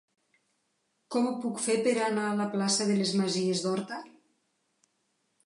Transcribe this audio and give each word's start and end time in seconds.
Com 1.15 1.27
ho 1.27 1.33
puc 1.43 1.61
fer 1.65 1.75
per 1.89 1.93
anar 2.07 2.25
a 2.31 2.39
la 2.41 2.49
plaça 2.57 2.89
de 2.93 2.97
les 3.03 3.13
Masies 3.21 3.63
d'Horta? 3.67 4.01